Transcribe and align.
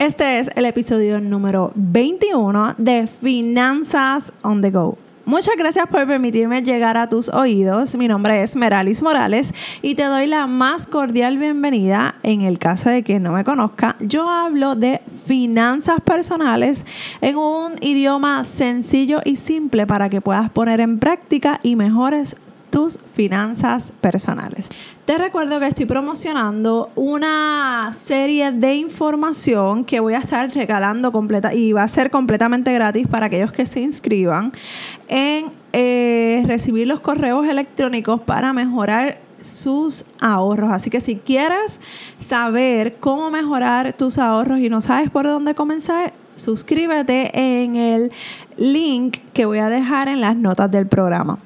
Este 0.00 0.38
es 0.38 0.50
el 0.54 0.64
episodio 0.64 1.20
número 1.20 1.72
21 1.74 2.76
de 2.78 3.06
Finanzas 3.06 4.32
on 4.40 4.62
the 4.62 4.70
Go. 4.70 4.96
Muchas 5.26 5.58
gracias 5.58 5.86
por 5.88 6.06
permitirme 6.06 6.62
llegar 6.62 6.96
a 6.96 7.10
tus 7.10 7.28
oídos. 7.28 7.94
Mi 7.96 8.08
nombre 8.08 8.42
es 8.42 8.56
Meralis 8.56 9.02
Morales 9.02 9.52
y 9.82 9.96
te 9.96 10.04
doy 10.04 10.26
la 10.26 10.46
más 10.46 10.86
cordial 10.86 11.36
bienvenida. 11.36 12.14
En 12.22 12.40
el 12.40 12.58
caso 12.58 12.88
de 12.88 13.02
que 13.02 13.20
no 13.20 13.32
me 13.32 13.44
conozca, 13.44 13.96
yo 14.00 14.26
hablo 14.26 14.74
de 14.74 15.02
finanzas 15.26 16.00
personales 16.00 16.86
en 17.20 17.36
un 17.36 17.74
idioma 17.82 18.44
sencillo 18.44 19.20
y 19.22 19.36
simple 19.36 19.86
para 19.86 20.08
que 20.08 20.22
puedas 20.22 20.48
poner 20.48 20.80
en 20.80 20.98
práctica 20.98 21.60
y 21.62 21.76
mejores 21.76 22.36
tus 22.70 22.98
finanzas 23.12 23.92
personales. 24.00 24.68
Te 25.04 25.18
recuerdo 25.18 25.58
que 25.58 25.66
estoy 25.66 25.86
promocionando 25.86 26.90
una 26.94 27.90
serie 27.92 28.52
de 28.52 28.74
información 28.74 29.84
que 29.84 30.00
voy 30.00 30.14
a 30.14 30.18
estar 30.18 30.48
regalando 30.54 31.10
completa 31.12 31.52
y 31.52 31.72
va 31.72 31.82
a 31.82 31.88
ser 31.88 32.10
completamente 32.10 32.72
gratis 32.72 33.08
para 33.08 33.26
aquellos 33.26 33.52
que 33.52 33.66
se 33.66 33.80
inscriban 33.80 34.52
en 35.08 35.52
eh, 35.72 36.42
recibir 36.46 36.86
los 36.86 37.00
correos 37.00 37.46
electrónicos 37.46 38.20
para 38.20 38.52
mejorar 38.52 39.18
sus 39.40 40.04
ahorros. 40.20 40.70
Así 40.70 40.90
que 40.90 41.00
si 41.00 41.16
quieres 41.16 41.80
saber 42.18 42.96
cómo 43.00 43.30
mejorar 43.30 43.92
tus 43.94 44.18
ahorros 44.18 44.60
y 44.60 44.68
no 44.68 44.80
sabes 44.80 45.10
por 45.10 45.26
dónde 45.26 45.54
comenzar, 45.54 46.12
suscríbete 46.36 47.30
en 47.38 47.76
el 47.76 48.12
link 48.60 49.18
que 49.32 49.46
voy 49.46 49.58
a 49.58 49.68
dejar 49.68 50.08
en 50.08 50.20
las 50.20 50.36
notas 50.36 50.70
del 50.70 50.86
programa. 50.86 51.38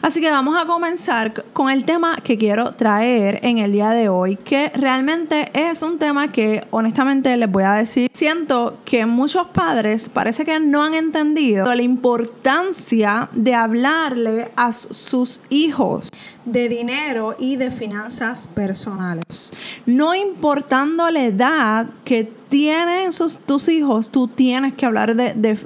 Así 0.00 0.20
que 0.20 0.30
vamos 0.30 0.60
a 0.60 0.66
comenzar 0.66 1.44
con 1.52 1.70
el 1.70 1.84
tema 1.84 2.16
que 2.24 2.38
quiero 2.38 2.72
traer 2.72 3.40
en 3.42 3.58
el 3.58 3.72
día 3.72 3.90
de 3.90 4.08
hoy, 4.08 4.36
que 4.36 4.70
realmente 4.74 5.50
es 5.52 5.82
un 5.82 5.98
tema 5.98 6.32
que 6.32 6.64
honestamente 6.70 7.36
les 7.36 7.50
voy 7.50 7.64
a 7.64 7.74
decir, 7.74 8.10
siento 8.12 8.78
que 8.84 9.06
muchos 9.06 9.48
padres 9.48 10.08
parece 10.08 10.44
que 10.44 10.58
no 10.58 10.82
han 10.82 10.94
entendido 10.94 11.72
la 11.74 11.82
importancia 11.82 13.28
de 13.32 13.54
hablarle 13.54 14.50
a 14.56 14.72
sus 14.72 15.42
hijos 15.50 16.10
de 16.44 16.68
dinero 16.68 17.36
y 17.38 17.56
de 17.56 17.70
finanzas 17.70 18.46
personales. 18.46 19.52
No 19.86 20.14
importando 20.14 21.08
la 21.10 21.24
edad 21.24 21.86
que 22.04 22.24
tienen 22.52 23.12
sus, 23.12 23.38
tus 23.38 23.68
hijos, 23.68 24.10
tú 24.10 24.28
tienes 24.28 24.74
que 24.74 24.84
hablar 24.84 25.16
de, 25.16 25.32
de, 25.34 25.58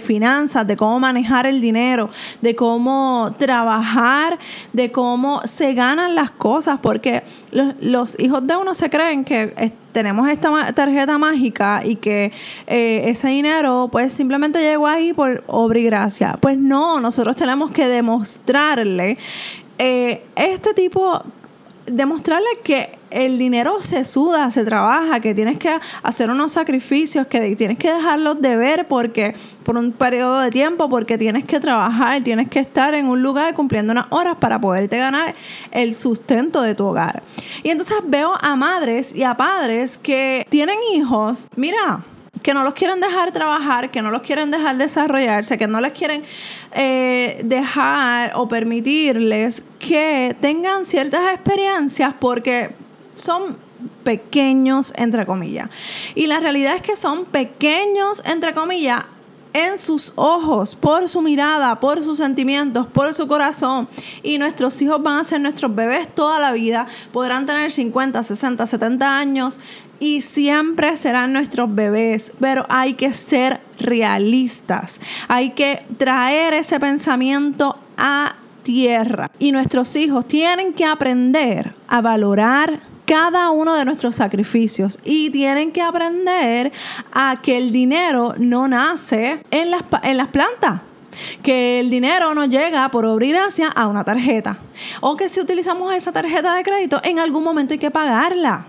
finanzas, 0.00 0.66
de 0.66 0.76
cómo 0.76 1.00
manejar 1.00 1.46
el 1.46 1.60
dinero, 1.60 2.10
de 2.40 2.54
cómo 2.54 3.34
trabajar, 3.38 4.38
de 4.72 4.92
cómo 4.92 5.40
se 5.44 5.74
ganan 5.74 6.14
las 6.14 6.30
cosas, 6.30 6.78
porque 6.80 7.22
los, 7.80 8.18
hijos 8.18 8.46
de 8.46 8.56
uno 8.56 8.74
se 8.74 8.90
creen 8.90 9.24
que 9.24 9.72
tenemos 9.92 10.28
esta 10.28 10.72
tarjeta 10.72 11.18
mágica 11.18 11.82
y 11.84 11.96
que 11.96 12.32
eh, 12.66 13.02
ese 13.06 13.28
dinero 13.28 13.88
pues 13.90 14.12
simplemente 14.12 14.58
llegó 14.60 14.86
ahí 14.86 15.12
por 15.12 15.44
obra 15.46 15.78
y 15.78 15.84
gracia. 15.84 16.36
Pues 16.40 16.58
no, 16.58 17.00
nosotros 17.00 17.36
tenemos 17.36 17.70
que 17.70 17.86
demostrarle 17.88 19.16
eh, 19.78 20.24
este 20.36 20.74
tipo 20.74 21.22
demostrarle 21.86 22.48
que 22.62 22.92
el 23.14 23.38
dinero 23.38 23.80
se 23.80 24.04
suda, 24.04 24.50
se 24.50 24.64
trabaja, 24.64 25.20
que 25.20 25.34
tienes 25.34 25.58
que 25.58 25.78
hacer 26.02 26.30
unos 26.30 26.52
sacrificios, 26.52 27.26
que 27.28 27.54
tienes 27.56 27.78
que 27.78 27.92
dejarlos 27.92 28.40
de 28.40 28.56
ver 28.56 28.88
porque 28.88 29.34
por 29.62 29.76
un 29.76 29.92
periodo 29.92 30.40
de 30.40 30.50
tiempo, 30.50 30.88
porque 30.88 31.16
tienes 31.16 31.44
que 31.44 31.60
trabajar, 31.60 32.22
tienes 32.22 32.48
que 32.48 32.58
estar 32.58 32.92
en 32.94 33.06
un 33.06 33.22
lugar 33.22 33.54
cumpliendo 33.54 33.92
unas 33.92 34.06
horas 34.10 34.36
para 34.38 34.60
poderte 34.60 34.98
ganar 34.98 35.34
el 35.70 35.94
sustento 35.94 36.60
de 36.60 36.74
tu 36.74 36.86
hogar. 36.86 37.22
Y 37.62 37.70
entonces 37.70 37.98
veo 38.04 38.34
a 38.40 38.56
madres 38.56 39.14
y 39.14 39.22
a 39.22 39.36
padres 39.36 39.96
que 39.96 40.46
tienen 40.50 40.78
hijos, 40.92 41.48
mira, 41.54 42.04
que 42.42 42.52
no 42.52 42.62
los 42.62 42.74
quieren 42.74 43.00
dejar 43.00 43.32
trabajar, 43.32 43.90
que 43.90 44.02
no 44.02 44.10
los 44.10 44.22
quieren 44.22 44.50
dejar 44.50 44.76
desarrollarse, 44.76 45.56
que 45.56 45.66
no 45.66 45.80
les 45.80 45.92
quieren 45.92 46.22
eh, 46.72 47.40
dejar 47.44 48.32
o 48.34 48.46
permitirles 48.48 49.62
que 49.78 50.36
tengan 50.40 50.84
ciertas 50.84 51.32
experiencias 51.32 52.12
porque 52.18 52.74
son 53.14 53.56
pequeños, 54.02 54.92
entre 54.96 55.26
comillas. 55.26 55.70
Y 56.14 56.26
la 56.26 56.40
realidad 56.40 56.76
es 56.76 56.82
que 56.82 56.96
son 56.96 57.24
pequeños, 57.24 58.22
entre 58.26 58.54
comillas, 58.54 59.04
en 59.54 59.78
sus 59.78 60.12
ojos, 60.16 60.74
por 60.74 61.08
su 61.08 61.22
mirada, 61.22 61.78
por 61.78 62.02
sus 62.02 62.18
sentimientos, 62.18 62.88
por 62.88 63.14
su 63.14 63.28
corazón. 63.28 63.88
Y 64.22 64.36
nuestros 64.36 64.82
hijos 64.82 65.00
van 65.00 65.20
a 65.20 65.24
ser 65.24 65.40
nuestros 65.40 65.74
bebés 65.74 66.12
toda 66.12 66.40
la 66.40 66.50
vida. 66.50 66.86
Podrán 67.12 67.46
tener 67.46 67.70
50, 67.70 68.22
60, 68.22 68.66
70 68.66 69.16
años 69.16 69.60
y 70.00 70.22
siempre 70.22 70.96
serán 70.96 71.32
nuestros 71.32 71.72
bebés. 71.72 72.32
Pero 72.40 72.66
hay 72.68 72.94
que 72.94 73.12
ser 73.12 73.60
realistas. 73.78 75.00
Hay 75.28 75.50
que 75.50 75.86
traer 75.98 76.52
ese 76.54 76.80
pensamiento 76.80 77.78
a 77.96 78.34
tierra. 78.64 79.30
Y 79.38 79.52
nuestros 79.52 79.94
hijos 79.94 80.26
tienen 80.26 80.72
que 80.72 80.84
aprender 80.84 81.74
a 81.86 82.00
valorar 82.00 82.93
cada 83.04 83.50
uno 83.50 83.74
de 83.74 83.84
nuestros 83.84 84.16
sacrificios 84.16 84.98
y 85.04 85.30
tienen 85.30 85.72
que 85.72 85.82
aprender 85.82 86.72
a 87.12 87.36
que 87.42 87.56
el 87.56 87.72
dinero 87.72 88.34
no 88.38 88.68
nace 88.68 89.42
en 89.50 89.70
las, 89.70 89.82
en 90.02 90.16
las 90.16 90.28
plantas 90.28 90.80
que 91.42 91.80
el 91.80 91.90
dinero 91.90 92.34
no 92.34 92.44
llega 92.44 92.90
por 92.90 93.04
obra 93.04 93.26
gracia 93.26 93.68
a 93.68 93.86
una 93.86 94.02
tarjeta. 94.02 94.58
O 95.00 95.16
que 95.16 95.28
si 95.28 95.40
utilizamos 95.40 95.94
esa 95.94 96.10
tarjeta 96.10 96.56
de 96.56 96.62
crédito, 96.64 97.00
en 97.04 97.20
algún 97.20 97.44
momento 97.44 97.72
hay 97.72 97.78
que 97.78 97.90
pagarla. 97.90 98.66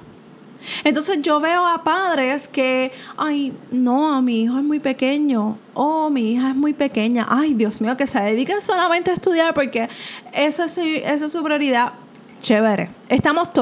Entonces 0.84 1.22
yo 1.22 1.40
veo 1.40 1.66
a 1.66 1.84
padres 1.84 2.48
que, 2.48 2.92
ay, 3.18 3.54
no, 3.72 4.22
mi 4.22 4.44
hijo 4.44 4.58
es 4.58 4.64
muy 4.64 4.80
pequeño, 4.80 5.58
o 5.74 6.10
mi 6.10 6.32
hija 6.32 6.50
es 6.50 6.56
muy 6.56 6.74
pequeña, 6.74 7.28
ay, 7.30 7.54
Dios 7.54 7.82
mío, 7.82 7.96
que 7.98 8.08
se 8.08 8.20
dedique 8.20 8.60
solamente 8.62 9.12
a 9.12 9.14
estudiar 9.14 9.54
porque 9.54 9.90
esa 10.34 10.66
es 10.66 10.78
esa 10.78 11.26
es 11.26 11.32
su 11.32 11.44
prioridad 11.44 11.94
chévere. 12.40 12.90
Estamos 13.10 13.54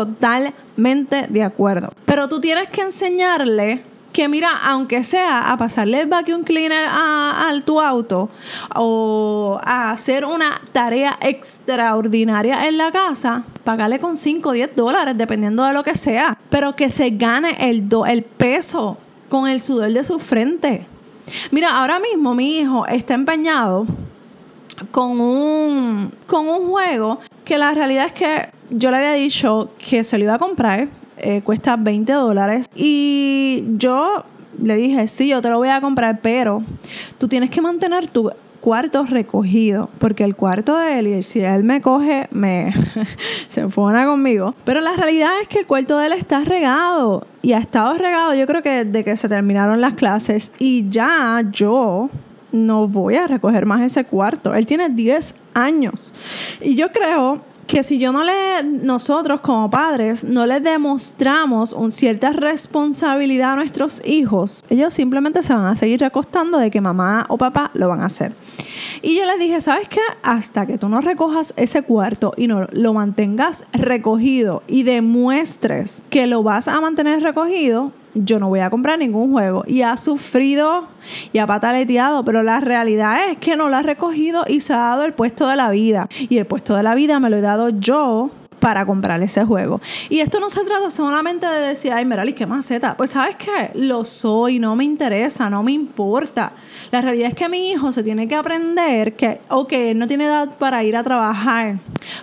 de 0.75 1.43
acuerdo. 1.43 1.93
Pero 2.05 2.27
tú 2.27 2.39
tienes 2.39 2.67
que 2.69 2.81
enseñarle 2.81 3.83
que 4.13 4.29
mira, 4.29 4.51
aunque 4.65 5.03
sea 5.03 5.51
a 5.51 5.57
pasarle 5.57 6.01
el 6.01 6.07
vacuum 6.07 6.43
cleaner 6.43 6.85
a, 6.87 7.51
tu 7.65 7.81
auto 7.81 8.29
o 8.75 9.59
a 9.63 9.91
hacer 9.91 10.25
una 10.25 10.61
tarea 10.71 11.17
extraordinaria 11.21 12.67
en 12.67 12.77
la 12.77 12.91
casa, 12.91 13.43
pagarle 13.63 13.99
con 13.99 14.15
5 14.15 14.49
o 14.49 14.51
10 14.51 14.75
dólares, 14.75 15.17
dependiendo 15.17 15.63
de 15.63 15.73
lo 15.73 15.83
que 15.83 15.95
sea, 15.95 16.37
pero 16.49 16.75
que 16.75 16.89
se 16.89 17.09
gane 17.11 17.69
el, 17.69 17.89
el 18.07 18.23
peso 18.23 18.97
con 19.29 19.47
el 19.47 19.59
sudor 19.59 19.91
de 19.91 20.03
su 20.03 20.19
frente. 20.19 20.85
Mira, 21.51 21.77
ahora 21.77 21.99
mismo 21.99 22.35
mi 22.35 22.57
hijo 22.57 22.85
está 22.85 23.13
empeñado 23.13 23.87
con 24.91 25.19
un, 25.19 26.11
con 26.27 26.47
un 26.47 26.67
juego 26.69 27.19
que 27.45 27.57
la 27.57 27.73
realidad 27.73 28.07
es 28.07 28.13
que 28.13 28.49
yo 28.75 28.91
le 28.91 28.97
había 28.97 29.13
dicho 29.13 29.71
que 29.77 30.03
se 30.03 30.17
lo 30.17 30.25
iba 30.25 30.35
a 30.35 30.39
comprar, 30.39 30.87
eh, 31.17 31.41
cuesta 31.41 31.75
20 31.75 32.11
dólares, 32.13 32.67
y 32.75 33.65
yo 33.77 34.23
le 34.61 34.75
dije, 34.75 35.07
sí, 35.07 35.29
yo 35.29 35.41
te 35.41 35.49
lo 35.49 35.57
voy 35.57 35.69
a 35.69 35.81
comprar, 35.81 36.19
pero 36.21 36.63
tú 37.17 37.27
tienes 37.27 37.49
que 37.49 37.61
mantener 37.61 38.09
tu 38.09 38.31
cuarto 38.59 39.03
recogido, 39.03 39.89
porque 39.99 40.23
el 40.23 40.35
cuarto 40.35 40.77
de 40.77 40.99
él, 40.99 41.23
si 41.23 41.41
él 41.41 41.63
me 41.63 41.81
coge, 41.81 42.29
me 42.31 42.73
se 43.49 43.61
enfona 43.61 44.05
conmigo. 44.05 44.55
Pero 44.63 44.79
la 44.79 44.93
realidad 44.93 45.31
es 45.41 45.49
que 45.49 45.59
el 45.59 45.67
cuarto 45.67 45.97
de 45.97 46.05
él 46.05 46.13
está 46.13 46.45
regado 46.45 47.27
y 47.41 47.51
ha 47.53 47.57
estado 47.57 47.93
regado, 47.95 48.33
yo 48.33 48.47
creo 48.47 48.63
que 48.63 48.85
desde 48.85 49.03
que 49.03 49.17
se 49.17 49.27
terminaron 49.27 49.81
las 49.81 49.95
clases, 49.95 50.53
y 50.59 50.89
ya 50.89 51.43
yo 51.51 52.09
no 52.53 52.87
voy 52.87 53.15
a 53.15 53.27
recoger 53.27 53.65
más 53.65 53.81
ese 53.81 54.05
cuarto. 54.05 54.53
Él 54.53 54.65
tiene 54.65 54.87
10 54.87 55.35
años. 55.55 56.13
Y 56.61 56.75
yo 56.75 56.91
creo 56.91 57.41
que 57.67 57.83
si 57.83 57.99
yo 57.99 58.11
no 58.11 58.23
le, 58.23 58.63
nosotros 58.63 59.41
como 59.41 59.69
padres, 59.69 60.23
no 60.23 60.45
les 60.45 60.63
demostramos 60.63 61.73
un 61.73 61.91
cierta 61.91 62.31
responsabilidad 62.33 63.53
a 63.53 63.55
nuestros 63.55 64.01
hijos, 64.05 64.63
ellos 64.69 64.93
simplemente 64.93 65.41
se 65.41 65.53
van 65.53 65.65
a 65.65 65.75
seguir 65.75 65.99
recostando 65.99 66.57
de 66.57 66.71
que 66.71 66.81
mamá 66.81 67.25
o 67.29 67.37
papá 67.37 67.71
lo 67.73 67.89
van 67.89 68.01
a 68.01 68.05
hacer. 68.05 68.33
Y 69.01 69.17
yo 69.17 69.25
les 69.25 69.39
dije, 69.39 69.61
¿sabes 69.61 69.87
qué? 69.87 70.01
Hasta 70.21 70.65
que 70.65 70.77
tú 70.77 70.89
no 70.89 71.01
recojas 71.01 71.53
ese 71.57 71.83
cuarto 71.83 72.33
y 72.37 72.47
no 72.47 72.67
lo 72.71 72.93
mantengas 72.93 73.65
recogido 73.73 74.63
y 74.67 74.83
demuestres 74.83 76.03
que 76.09 76.27
lo 76.27 76.43
vas 76.43 76.67
a 76.67 76.79
mantener 76.81 77.21
recogido, 77.21 77.91
yo 78.13 78.39
no 78.39 78.49
voy 78.49 78.59
a 78.59 78.69
comprar 78.69 78.99
ningún 78.99 79.31
juego. 79.31 79.63
Y 79.67 79.81
ha 79.81 79.97
sufrido 79.97 80.87
y 81.31 81.39
ha 81.39 81.47
pataleteado, 81.47 82.23
pero 82.23 82.43
la 82.43 82.59
realidad 82.59 83.29
es 83.29 83.37
que 83.37 83.55
no 83.55 83.69
lo 83.69 83.77
ha 83.77 83.81
recogido 83.81 84.45
y 84.47 84.59
se 84.59 84.73
ha 84.73 84.77
dado 84.77 85.03
el 85.03 85.13
puesto 85.13 85.47
de 85.47 85.55
la 85.55 85.69
vida. 85.71 86.07
Y 86.17 86.37
el 86.37 86.45
puesto 86.45 86.75
de 86.75 86.83
la 86.83 86.95
vida 86.95 87.19
me 87.19 87.29
lo 87.29 87.37
he 87.37 87.41
dado 87.41 87.69
yo 87.69 88.31
para 88.63 88.85
comprar 88.85 89.21
ese 89.21 89.43
juego. 89.43 89.81
Y 90.07 90.21
esto 90.21 90.39
no 90.39 90.49
se 90.49 90.63
trata 90.63 90.89
solamente 90.89 91.45
de 91.45 91.67
decir, 91.67 91.91
ay, 91.91 92.05
Meralis, 92.05 92.33
qué 92.33 92.45
maceta. 92.45 92.95
Pues 92.95 93.09
sabes 93.09 93.35
qué, 93.35 93.71
lo 93.73 94.05
soy, 94.05 94.57
no 94.57 94.73
me 94.77 94.85
interesa, 94.85 95.49
no 95.49 95.63
me 95.63 95.73
importa. 95.73 96.53
La 96.89 97.01
realidad 97.01 97.27
es 97.27 97.33
que 97.33 97.49
mi 97.49 97.71
hijo 97.71 97.91
se 97.91 98.03
tiene 98.03 98.25
que 98.25 98.35
aprender 98.35 99.17
que, 99.17 99.41
ok, 99.49 99.73
no 99.95 100.07
tiene 100.07 100.27
edad 100.27 100.49
para 100.59 100.81
ir 100.81 100.95
a 100.95 101.03
trabajar, 101.03 101.79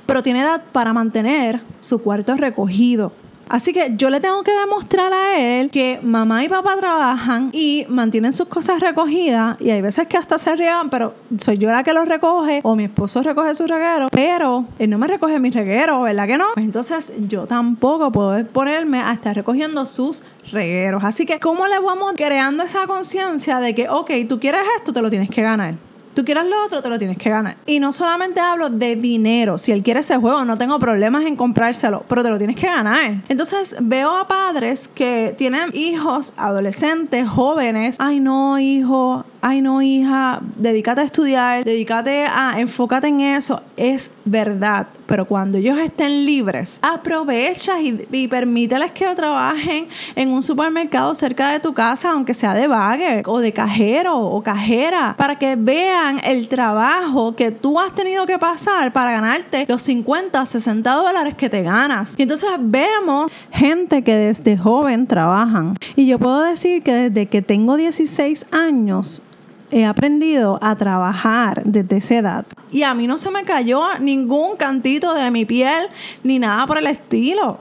pero 0.06 0.22
tiene 0.22 0.40
edad 0.40 0.62
para 0.72 0.94
mantener 0.94 1.60
su 1.80 2.00
cuarto 2.00 2.34
recogido 2.36 3.12
Así 3.50 3.72
que 3.72 3.94
yo 3.96 4.10
le 4.10 4.20
tengo 4.20 4.44
que 4.44 4.52
demostrar 4.52 5.12
a 5.12 5.36
él 5.40 5.70
que 5.70 5.98
mamá 6.04 6.44
y 6.44 6.48
papá 6.48 6.76
trabajan 6.78 7.50
y 7.52 7.84
mantienen 7.88 8.32
sus 8.32 8.46
cosas 8.46 8.78
recogidas 8.78 9.60
y 9.60 9.70
hay 9.70 9.82
veces 9.82 10.06
que 10.06 10.16
hasta 10.16 10.38
se 10.38 10.54
riegan, 10.54 10.88
pero 10.88 11.14
soy 11.36 11.58
yo 11.58 11.68
la 11.72 11.82
que 11.82 11.92
los 11.92 12.06
recoge 12.06 12.60
o 12.62 12.76
mi 12.76 12.84
esposo 12.84 13.24
recoge 13.24 13.52
su 13.54 13.66
reguero, 13.66 14.06
pero 14.12 14.66
él 14.78 14.88
no 14.88 14.98
me 14.98 15.08
recoge 15.08 15.40
mi 15.40 15.50
reguero, 15.50 16.02
¿verdad 16.02 16.28
que 16.28 16.38
no? 16.38 16.46
Pues 16.54 16.64
entonces 16.64 17.12
yo 17.26 17.46
tampoco 17.46 18.12
puedo 18.12 18.46
ponerme 18.46 19.00
a 19.00 19.12
estar 19.12 19.34
recogiendo 19.34 19.84
sus 19.84 20.22
regueros. 20.52 21.02
Así 21.02 21.26
que, 21.26 21.40
¿cómo 21.40 21.66
le 21.66 21.80
vamos 21.80 22.12
creando 22.16 22.62
esa 22.62 22.86
conciencia 22.86 23.58
de 23.58 23.74
que, 23.74 23.88
ok, 23.88 24.12
tú 24.28 24.38
quieres 24.38 24.62
esto, 24.78 24.92
te 24.92 25.02
lo 25.02 25.10
tienes 25.10 25.28
que 25.28 25.42
ganar? 25.42 25.89
Tú 26.14 26.24
quieres 26.24 26.44
lo 26.46 26.64
otro, 26.64 26.82
te 26.82 26.88
lo 26.88 26.98
tienes 26.98 27.18
que 27.18 27.30
ganar. 27.30 27.56
Y 27.66 27.78
no 27.78 27.92
solamente 27.92 28.40
hablo 28.40 28.68
de 28.68 28.96
dinero. 28.96 29.58
Si 29.58 29.72
él 29.72 29.82
quiere 29.82 30.00
ese 30.00 30.16
juego, 30.16 30.44
no 30.44 30.58
tengo 30.58 30.78
problemas 30.78 31.24
en 31.24 31.36
comprárselo, 31.36 32.04
pero 32.08 32.22
te 32.22 32.30
lo 32.30 32.38
tienes 32.38 32.56
que 32.56 32.66
ganar. 32.66 33.22
Entonces 33.28 33.76
veo 33.80 34.16
a 34.16 34.26
padres 34.26 34.88
que 34.88 35.34
tienen 35.38 35.70
hijos, 35.72 36.34
adolescentes, 36.36 37.28
jóvenes. 37.28 37.96
Ay, 37.98 38.20
no, 38.20 38.58
hijo, 38.58 39.24
ay 39.40 39.60
no 39.60 39.82
hija, 39.82 40.40
dedícate 40.56 41.00
a 41.00 41.04
estudiar, 41.04 41.64
dedícate 41.64 42.26
a, 42.26 42.60
enfócate 42.60 43.08
en 43.08 43.20
eso, 43.20 43.62
es 43.76 44.10
verdad. 44.24 44.88
Pero 45.06 45.24
cuando 45.24 45.58
ellos 45.58 45.78
estén 45.78 46.24
libres, 46.24 46.78
aprovecha 46.82 47.80
y, 47.80 48.06
y 48.12 48.28
permíteles 48.28 48.92
que 48.92 49.06
trabajen 49.14 49.88
en 50.14 50.28
un 50.30 50.42
supermercado 50.42 51.14
cerca 51.14 51.50
de 51.50 51.60
tu 51.60 51.74
casa, 51.74 52.12
aunque 52.12 52.34
sea 52.34 52.54
de 52.54 52.66
bagger 52.68 53.24
o 53.26 53.38
de 53.38 53.52
cajero 53.52 54.18
o 54.18 54.42
cajera, 54.42 55.14
para 55.16 55.38
que 55.38 55.56
vean 55.56 56.20
el 56.24 56.48
trabajo 56.48 57.34
que 57.34 57.50
tú 57.50 57.80
has 57.80 57.94
tenido 57.94 58.26
que 58.26 58.38
pasar 58.38 58.92
para 58.92 59.12
ganarte 59.12 59.66
los 59.68 59.82
50, 59.82 60.44
60 60.44 60.92
dólares 60.92 61.34
que 61.34 61.48
te 61.48 61.62
ganas. 61.62 62.14
Y 62.18 62.22
entonces 62.22 62.50
vemos 62.58 63.30
gente 63.50 64.02
que 64.02 64.14
desde 64.14 64.56
joven 64.56 65.06
trabajan. 65.06 65.74
Y 65.96 66.06
yo 66.06 66.18
puedo 66.18 66.42
decir 66.42 66.82
que 66.82 66.92
desde 67.10 67.26
que 67.26 67.42
tengo 67.42 67.76
16 67.76 68.46
años, 68.52 69.22
he 69.70 69.84
aprendido 69.84 70.58
a 70.62 70.76
trabajar 70.76 71.62
desde 71.64 71.98
esa 71.98 72.14
edad. 72.16 72.46
Y 72.70 72.82
a 72.82 72.94
mí 72.94 73.06
no 73.06 73.18
se 73.18 73.30
me 73.30 73.44
cayó 73.44 73.82
ningún 73.98 74.56
cantito 74.56 75.14
de 75.14 75.30
mi 75.30 75.44
piel 75.44 75.86
ni 76.22 76.38
nada 76.38 76.66
por 76.66 76.78
el 76.78 76.86
estilo. 76.86 77.58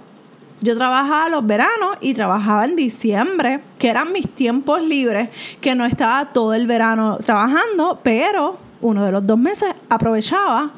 Yo 0.62 0.76
trabajaba 0.76 1.30
los 1.30 1.48
veranos 1.48 1.98
y 2.02 2.14
trabajaba 2.14 2.66
en 2.66 2.76
diciembre, 2.76 3.62
que 3.78 3.90
eran 3.90 4.12
mis 4.12 4.28
tiempos 4.28 4.84
libres, 4.84 5.30
que 5.62 5.74
no 5.74 5.86
estaba 5.86 6.26
todo 6.34 6.54
el 6.54 6.68
verano 6.68 7.18
trabajando, 7.24 8.00
pero 8.04 8.58
uno 8.82 9.06
de 9.06 9.12
los 9.12 9.26
dos 9.26 9.38
meses 9.38 9.74
aprovechaba 9.88 10.72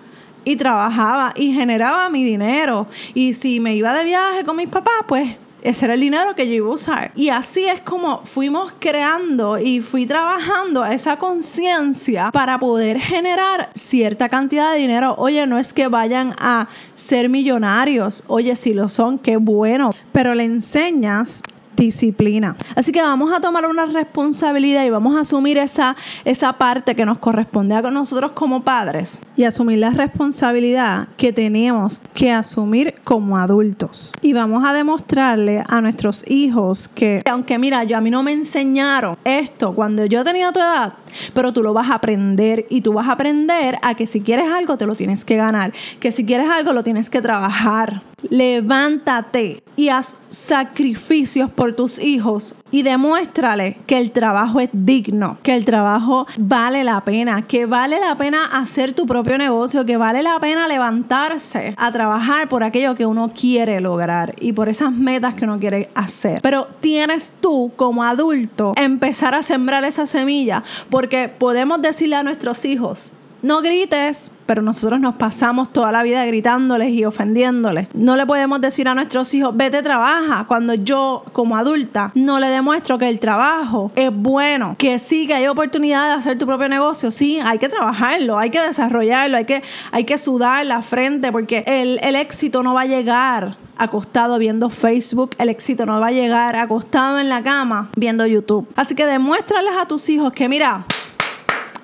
y 0.46 0.56
trabajaba 0.56 1.34
y 1.36 1.54
generaba 1.54 2.10
mi 2.10 2.24
dinero. 2.24 2.88
Y 3.16 3.34
si 3.34 3.60
me 3.60 3.76
iba 3.76 3.94
de 3.94 4.04
viaje 4.04 4.44
con 4.44 4.56
mis 4.56 4.70
papás, 4.70 5.04
pues 5.08 5.36
ese 5.62 5.86
era 5.86 5.94
el 5.94 6.02
dinero 6.02 6.36
que 6.36 6.48
yo 6.48 6.54
iba 6.54 6.68
a 6.70 6.74
usar. 6.74 7.12
Y 7.16 7.30
así 7.30 7.66
es 7.66 7.82
como 7.82 8.24
fuimos 8.26 8.74
creando 8.80 9.58
y 9.58 9.82
fui 9.82 10.06
trabajando 10.06 10.86
esa 10.86 11.18
conciencia 11.18 12.32
para 12.32 12.60
poder 12.60 13.00
generar 13.00 13.70
cierta 13.76 14.30
cantidad 14.30 14.74
de 14.74 14.80
dinero. 14.80 15.16
Oye, 15.18 15.46
no 15.46 15.58
es 15.58 15.74
que 15.74 15.88
vayan 15.88 16.34
a 16.40 16.68
ser 16.96 17.30
millonarios. 17.30 18.24
Oye, 18.28 18.56
si 18.56 18.74
lo 18.74 18.90
son, 18.90 19.20
qué 19.20 19.38
bueno. 19.38 19.92
Pero 20.12 20.36
le 20.36 20.44
enseñas 20.44 21.44
disciplina. 21.86 22.56
Así 22.76 22.92
que 22.92 23.02
vamos 23.02 23.34
a 23.34 23.40
tomar 23.40 23.66
una 23.66 23.86
responsabilidad 23.86 24.86
y 24.86 24.90
vamos 24.90 25.16
a 25.18 25.22
asumir 25.22 25.58
esa, 25.58 25.96
esa 26.26 26.54
parte 26.54 26.96
que 26.96 27.06
nos 27.06 27.18
corresponde 27.18 27.76
a 27.76 27.82
nosotros 27.82 28.34
como 28.34 28.64
padres 28.64 29.20
y 29.36 29.44
asumir 29.44 29.80
la 29.80 29.90
responsabilidad 29.90 31.08
que 31.18 31.34
tenemos 31.34 32.02
que 32.14 32.32
asumir 32.32 32.96
como 33.04 33.38
adultos. 33.38 34.14
Y 34.22 34.34
vamos 34.34 34.64
a 34.64 34.74
demostrarle 34.74 35.64
a 35.68 35.82
nuestros 35.82 36.24
hijos 36.30 36.88
que, 36.88 37.22
aunque 37.30 37.58
mira, 37.58 37.84
yo 37.84 37.98
a 37.98 38.02
mí 38.02 38.12
no 38.12 38.24
me 38.24 38.32
enseñaron 38.32 39.18
esto 39.24 39.74
cuando 39.74 40.06
yo 40.06 40.24
tenía 40.24 40.52
tu 40.52 40.60
edad, 40.60 40.94
pero 41.34 41.52
tú 41.52 41.64
lo 41.64 41.74
vas 41.74 41.90
a 41.90 41.96
aprender 41.96 42.68
y 42.70 42.82
tú 42.82 42.94
vas 42.94 43.08
a 43.08 43.14
aprender 43.14 43.78
a 43.82 43.96
que 43.96 44.06
si 44.06 44.22
quieres 44.22 44.46
algo 44.52 44.78
te 44.78 44.86
lo 44.86 44.96
tienes 44.96 45.26
que 45.26 45.36
ganar, 45.36 45.74
que 46.00 46.12
si 46.12 46.26
quieres 46.26 46.50
algo 46.50 46.74
lo 46.74 46.84
tienes 46.84 47.10
que 47.10 47.22
trabajar. 47.22 48.04
Levántate 48.30 49.64
y 49.76 49.90
haz 49.90 50.18
sacrificios 50.30 51.50
por 51.50 51.76
tus 51.76 52.00
hijos 52.00 52.56
y 52.72 52.84
demuéstrale 52.84 53.78
que 53.86 53.98
el 53.98 54.12
trabajo 54.12 54.60
es 54.60 54.70
digno, 54.72 55.38
que 55.44 55.56
el 55.56 55.66
trabajo 55.66 56.26
vale 56.38 56.84
la 56.84 57.04
pena, 57.04 57.42
que 57.42 57.66
vale 57.66 58.00
la 58.00 58.16
pena 58.16 58.46
hacer 58.46 58.94
tu 58.94 59.06
propio 59.06 59.38
negocio, 59.38 59.86
que 59.86 59.98
vale 59.98 60.24
la 60.24 60.40
pena 60.40 60.68
levantarse 60.68 61.74
a 61.78 61.92
trabajar 61.92 62.48
por 62.48 62.64
aquello 62.64 62.96
que 62.96 63.06
uno 63.06 63.32
quiere 63.34 63.82
lograr 63.82 64.36
y 64.40 64.54
por 64.54 64.70
esas 64.70 64.92
metas 64.92 65.36
que 65.36 65.46
uno 65.46 65.60
quiere 65.60 65.90
hacer. 65.96 66.42
Pero 66.42 66.68
tienes 66.80 67.34
tú 67.42 67.72
como 67.76 68.04
adulto 68.04 68.74
empezar 68.78 69.36
a 69.36 69.44
sembrar 69.44 69.84
esa 69.84 70.06
semilla 70.06 70.64
porque 70.90 71.28
podemos 71.28 71.82
decirle 71.82 72.16
a 72.16 72.24
nuestros 72.24 72.64
hijos, 72.66 73.14
no 73.42 73.62
grites, 73.62 74.32
pero 74.46 74.62
nosotros 74.62 75.00
nos 75.00 75.16
pasamos 75.16 75.72
toda 75.72 75.92
la 75.92 76.04
vida 76.04 76.26
gritándoles 76.26 76.90
y 76.90 77.06
ofendiéndoles. 77.06 77.88
No 77.94 78.18
le 78.18 78.26
podemos 78.26 78.60
decir 78.62 78.88
a 78.88 78.94
nuestros 78.94 79.34
hijos, 79.34 79.56
vete 79.56 79.82
trabaja, 79.82 80.46
cuando 80.48 80.74
yo 80.74 81.24
como 81.32 81.58
adulta 81.58 82.12
no 82.16 82.40
le 82.40 82.48
demuestro 82.48 82.98
que 82.98 83.08
el 83.08 83.20
trabajo 83.20 83.92
es 83.96 84.10
bueno, 84.14 84.76
que 84.78 85.00
sí, 85.00 85.28
que 85.28 85.36
hay 85.36 85.48
oportunidad 85.48 86.10
de 86.10 86.14
hacer 86.16 86.38
tu 86.38 86.46
propio 86.46 86.68
negocio, 86.70 87.12
sí, 87.12 87.40
hay 87.44 87.58
que 87.60 87.70
trabajarlo, 87.70 88.38
hay 88.38 88.50
que 88.50 88.62
desarrollarlo, 88.62 89.38
hay 89.38 89.46
que, 89.46 89.64
hay 89.92 90.04
que 90.04 90.18
sudar 90.18 90.66
la 90.66 90.82
frente 90.82 91.32
porque 91.32 91.64
el, 91.66 92.00
el 92.04 92.16
éxito 92.16 92.64
no 92.64 92.74
va 92.74 92.82
a 92.82 92.86
llegar 92.86 93.58
acostado 93.78 94.38
viendo 94.38 94.70
Facebook, 94.70 95.32
el 95.40 95.50
éxito 95.50 95.86
no 95.86 96.00
va 96.00 96.08
a 96.08 96.12
llegar 96.12 96.56
acostado 96.56 97.20
en 97.20 97.30
la 97.30 97.42
cama 97.42 97.90
viendo 97.96 98.28
YouTube. 98.28 98.68
Así 98.76 98.94
que 98.94 99.06
demuéstrales 99.06 99.74
a 99.80 99.88
tus 99.88 100.08
hijos 100.10 100.34
que 100.34 100.48
mira, 100.48 100.86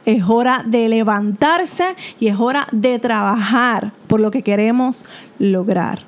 es 0.07 0.23
hora 0.27 0.63
de 0.65 0.87
levantarse 0.87 1.95
y 2.17 2.27
es 2.27 2.39
hora 2.39 2.67
de 2.71 2.97
trabajar 2.97 3.91
por 4.07 4.21
lo 4.21 4.31
que 4.31 4.41
queremos 4.41 5.05
lograr. 5.37 5.99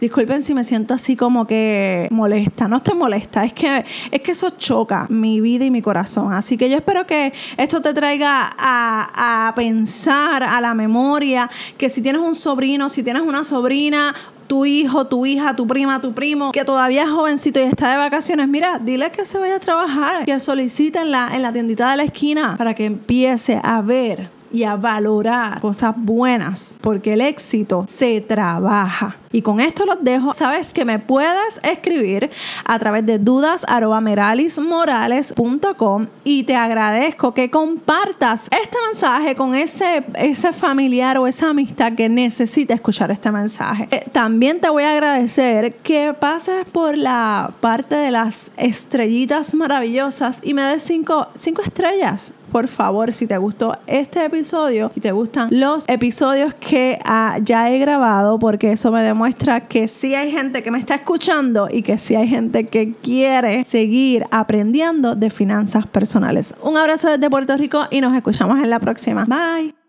Disculpen 0.00 0.42
si 0.42 0.54
me 0.54 0.64
siento 0.64 0.94
así 0.94 1.14
como 1.14 1.46
que 1.46 2.08
molesta. 2.10 2.66
No 2.66 2.78
estoy 2.78 2.96
molesta, 2.96 3.44
es 3.44 3.52
que, 3.52 3.84
es 4.10 4.20
que 4.20 4.32
eso 4.32 4.50
choca 4.50 5.06
mi 5.08 5.40
vida 5.40 5.64
y 5.64 5.70
mi 5.70 5.80
corazón. 5.80 6.32
Así 6.32 6.56
que 6.56 6.68
yo 6.68 6.76
espero 6.76 7.06
que 7.06 7.32
esto 7.56 7.80
te 7.80 7.94
traiga 7.94 8.52
a, 8.58 9.48
a 9.48 9.54
pensar, 9.54 10.42
a 10.42 10.60
la 10.60 10.74
memoria, 10.74 11.48
que 11.78 11.88
si 11.88 12.02
tienes 12.02 12.20
un 12.20 12.34
sobrino, 12.34 12.88
si 12.88 13.04
tienes 13.04 13.22
una 13.22 13.44
sobrina 13.44 14.14
tu 14.52 14.66
hijo, 14.66 15.06
tu 15.06 15.24
hija, 15.24 15.56
tu 15.56 15.66
prima, 15.66 15.98
tu 16.02 16.12
primo, 16.12 16.52
que 16.52 16.62
todavía 16.62 17.04
es 17.04 17.08
jovencito 17.08 17.58
y 17.58 17.62
está 17.62 17.90
de 17.90 17.96
vacaciones, 17.96 18.46
mira, 18.48 18.78
dile 18.78 19.10
que 19.10 19.24
se 19.24 19.38
vaya 19.38 19.56
a 19.56 19.60
trabajar, 19.60 20.26
que 20.26 20.38
solicite 20.40 20.98
en 20.98 21.10
la, 21.10 21.30
en 21.34 21.40
la 21.40 21.54
tiendita 21.54 21.90
de 21.90 21.96
la 21.96 22.02
esquina 22.02 22.56
para 22.58 22.74
que 22.74 22.84
empiece 22.84 23.58
a 23.64 23.80
ver 23.80 24.28
y 24.52 24.64
a 24.64 24.76
valorar 24.76 25.60
cosas 25.60 25.94
buenas, 25.96 26.76
porque 26.80 27.12
el 27.14 27.20
éxito 27.20 27.84
se 27.88 28.20
trabaja. 28.20 29.16
Y 29.32 29.40
con 29.40 29.60
esto 29.60 29.86
los 29.86 30.04
dejo. 30.04 30.34
Sabes 30.34 30.74
que 30.74 30.84
me 30.84 30.98
puedes 30.98 31.58
escribir 31.62 32.28
a 32.64 32.78
través 32.78 33.06
de 33.06 33.18
dudas.meralismorales.com 33.18 36.06
y 36.22 36.42
te 36.44 36.54
agradezco 36.54 37.32
que 37.32 37.50
compartas 37.50 38.48
este 38.50 38.76
mensaje 38.86 39.34
con 39.34 39.54
ese, 39.54 40.04
ese 40.14 40.52
familiar 40.52 41.16
o 41.16 41.26
esa 41.26 41.48
amistad 41.48 41.94
que 41.94 42.10
necesita 42.10 42.74
escuchar 42.74 43.10
este 43.10 43.30
mensaje. 43.30 43.88
Eh, 43.90 44.04
también 44.12 44.60
te 44.60 44.68
voy 44.68 44.84
a 44.84 44.92
agradecer 44.92 45.76
que 45.76 46.12
pases 46.12 46.66
por 46.70 46.98
la 46.98 47.54
parte 47.60 47.94
de 47.94 48.10
las 48.10 48.50
estrellitas 48.58 49.54
maravillosas 49.54 50.40
y 50.42 50.52
me 50.52 50.60
des 50.62 50.82
cinco, 50.82 51.28
cinco 51.38 51.62
estrellas 51.62 52.34
por 52.52 52.68
favor, 52.68 53.12
si 53.14 53.26
te 53.26 53.38
gustó 53.38 53.78
este 53.86 54.24
episodio, 54.24 54.90
si 54.94 55.00
te 55.00 55.10
gustan 55.10 55.48
los 55.50 55.88
episodios 55.88 56.54
que 56.54 56.98
ah, 57.04 57.38
ya 57.42 57.70
he 57.70 57.78
grabado, 57.78 58.38
porque 58.38 58.72
eso 58.72 58.92
me 58.92 59.02
demuestra 59.02 59.66
que 59.66 59.88
sí 59.88 60.14
hay 60.14 60.30
gente 60.30 60.62
que 60.62 60.70
me 60.70 60.78
está 60.78 60.96
escuchando 60.96 61.68
y 61.70 61.82
que 61.82 61.96
sí 61.96 62.14
hay 62.14 62.28
gente 62.28 62.66
que 62.66 62.92
quiere 62.92 63.64
seguir 63.64 64.26
aprendiendo 64.30 65.16
de 65.16 65.30
finanzas 65.30 65.86
personales. 65.86 66.54
Un 66.62 66.76
abrazo 66.76 67.08
desde 67.08 67.30
Puerto 67.30 67.56
Rico 67.56 67.86
y 67.90 68.00
nos 68.02 68.14
escuchamos 68.14 68.58
en 68.58 68.68
la 68.68 68.78
próxima. 68.78 69.24
Bye. 69.24 69.81